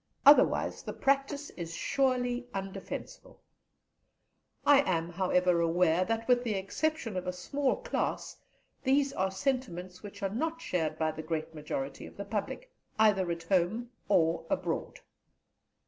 [0.25, 3.37] Otherwise, the practice is surely undefensible.
[4.65, 8.35] "I am aware, however, that with the exception of a small class,
[8.83, 13.29] these are sentiments which are not shared by the great majority of the public, either
[13.29, 15.01] at home or abroad."